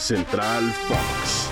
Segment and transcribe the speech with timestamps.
[0.00, 1.50] Central Fox.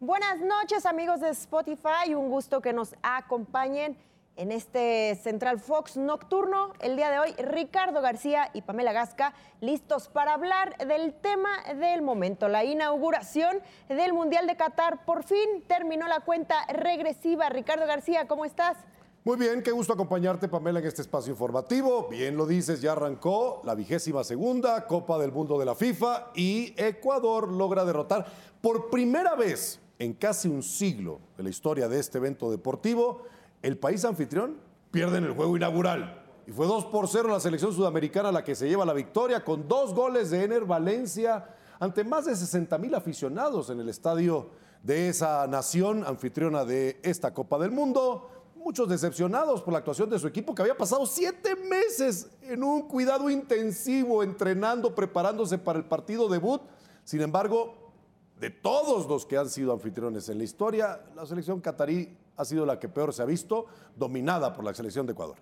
[0.00, 3.96] Buenas noches amigos de Spotify, un gusto que nos acompañen
[4.36, 6.74] en este Central Fox nocturno.
[6.80, 9.32] El día de hoy, Ricardo García y Pamela Gasca
[9.62, 13.58] listos para hablar del tema del momento, la inauguración
[13.88, 15.06] del Mundial de Qatar.
[15.06, 17.48] Por fin terminó la cuenta regresiva.
[17.48, 18.76] Ricardo García, ¿cómo estás?
[19.22, 22.08] Muy bien, qué gusto acompañarte, Pamela, en este espacio informativo.
[22.08, 26.72] Bien lo dices, ya arrancó la vigésima segunda Copa del Mundo de la FIFA y
[26.78, 28.24] Ecuador logra derrotar
[28.62, 33.24] por primera vez en casi un siglo de la historia de este evento deportivo,
[33.60, 34.56] el país anfitrión
[34.90, 36.24] pierde en el juego inaugural.
[36.46, 39.68] Y fue 2 por 0 la selección sudamericana la que se lleva la victoria con
[39.68, 41.46] dos goles de Ener Valencia
[41.78, 44.48] ante más de 60 mil aficionados en el estadio
[44.82, 48.39] de esa nación anfitriona de esta Copa del Mundo
[48.70, 52.82] muchos decepcionados por la actuación de su equipo que había pasado siete meses en un
[52.82, 56.62] cuidado intensivo, entrenando, preparándose para el partido debut.
[57.02, 57.90] Sin embargo,
[58.38, 62.64] de todos los que han sido anfitriones en la historia, la selección catarí ha sido
[62.64, 65.38] la que peor se ha visto, dominada por la selección de Ecuador.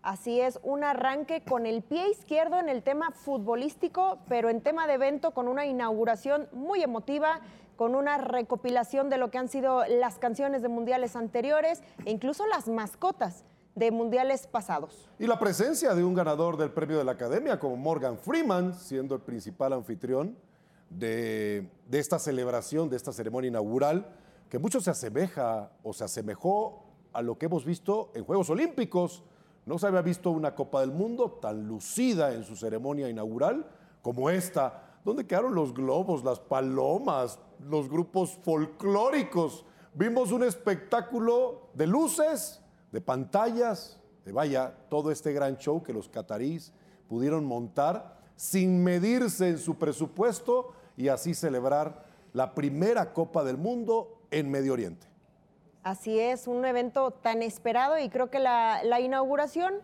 [0.00, 4.86] Así es, un arranque con el pie izquierdo en el tema futbolístico, pero en tema
[4.86, 7.42] de evento con una inauguración muy emotiva
[7.76, 12.46] con una recopilación de lo que han sido las canciones de mundiales anteriores e incluso
[12.46, 15.08] las mascotas de mundiales pasados.
[15.18, 19.14] Y la presencia de un ganador del premio de la Academia como Morgan Freeman, siendo
[19.14, 20.36] el principal anfitrión
[20.88, 24.08] de, de esta celebración, de esta ceremonia inaugural,
[24.48, 29.24] que mucho se asemeja o se asemejó a lo que hemos visto en Juegos Olímpicos.
[29.66, 33.66] No se había visto una Copa del Mundo tan lucida en su ceremonia inaugural
[34.00, 34.85] como esta.
[35.06, 39.64] ¿Dónde quedaron los globos, las palomas, los grupos folclóricos.
[39.94, 46.08] Vimos un espectáculo de luces, de pantallas, de vaya, todo este gran show que los
[46.08, 46.72] catarís
[47.08, 54.22] pudieron montar sin medirse en su presupuesto y así celebrar la primera Copa del Mundo
[54.32, 55.06] en Medio Oriente.
[55.84, 59.74] Así es, un evento tan esperado y creo que la, la inauguración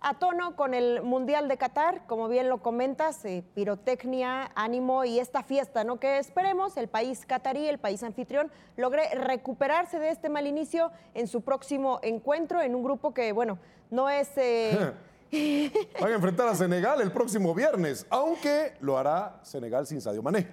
[0.00, 5.18] a tono con el Mundial de Qatar, como bien lo comentas, eh, pirotecnia, ánimo y
[5.18, 5.98] esta fiesta, ¿no?
[5.98, 11.26] Que esperemos el país catarí, el país anfitrión, logre recuperarse de este mal inicio en
[11.26, 13.58] su próximo encuentro en un grupo que, bueno,
[13.90, 14.30] no es...
[14.36, 14.92] Eh...
[16.00, 20.46] Van a enfrentar a Senegal el próximo viernes, aunque lo hará Senegal sin Sadio Mané.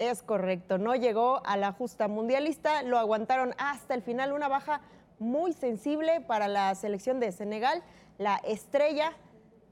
[0.00, 4.80] Es correcto, no llegó a la justa mundialista, lo aguantaron hasta el final, una baja
[5.20, 7.84] muy sensible para la selección de Senegal
[8.20, 9.14] la estrella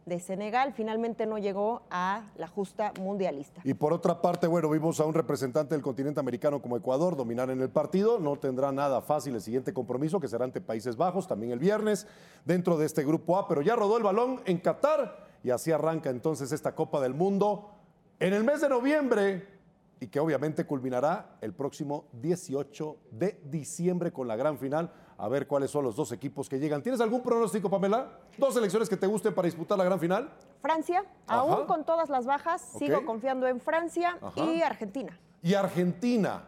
[0.07, 3.61] de Senegal finalmente no llegó a la justa mundialista.
[3.63, 7.51] Y por otra parte, bueno, vimos a un representante del continente americano como Ecuador dominar
[7.51, 8.19] en el partido.
[8.19, 12.07] No tendrá nada fácil el siguiente compromiso, que será ante Países Bajos, también el viernes,
[12.47, 13.47] dentro de este grupo A.
[13.47, 17.69] Pero ya rodó el balón en Qatar y así arranca entonces esta Copa del Mundo
[18.19, 19.58] en el mes de noviembre
[20.01, 25.49] y que obviamente culminará el próximo 18 de diciembre con la gran final a ver
[25.49, 26.83] cuáles son los dos equipos que llegan.
[26.83, 28.21] ¿Tienes algún pronóstico, Pamela?
[28.37, 30.31] ¿Dos selecciones que te gusten para disputar la gran final?
[30.63, 35.19] Francia, aún con todas las bajas, sigo confiando en Francia y Argentina.
[35.43, 36.45] Y Argentina.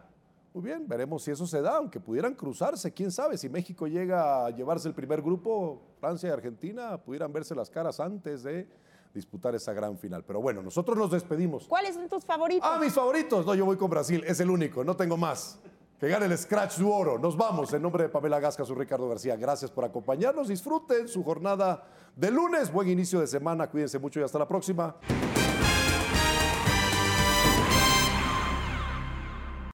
[0.52, 4.46] Muy bien, veremos si eso se da, aunque pudieran cruzarse, quién sabe, si México llega
[4.46, 8.68] a llevarse el primer grupo, Francia y Argentina pudieran verse las caras antes de
[9.14, 10.24] disputar esa gran final.
[10.24, 11.66] Pero bueno, nosotros nos despedimos.
[11.66, 12.68] ¿Cuáles son tus favoritos?
[12.70, 13.44] Ah, mis favoritos.
[13.46, 15.58] No, yo voy con Brasil, es el único, no tengo más
[16.00, 17.18] que gane el Scratch du Oro.
[17.18, 17.74] Nos vamos.
[17.74, 19.36] En nombre de Pamela Gasca, soy Ricardo García.
[19.36, 20.48] Gracias por acompañarnos.
[20.48, 21.84] Disfruten su jornada
[22.16, 22.72] de lunes.
[22.72, 23.68] Buen inicio de semana.
[23.68, 24.96] Cuídense mucho y hasta la próxima.